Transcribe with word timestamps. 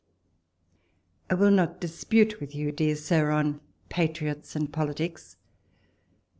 I 1.29 1.35
WILL 1.35 1.51
not 1.51 1.79
dispute 1.79 2.39
with 2.41 2.55
you, 2.55 2.71
dear 2.71 2.95
Sir, 2.95 3.29
on 3.29 3.61
patriots 3.89 4.55
and 4.55 4.73
politics. 4.73 5.37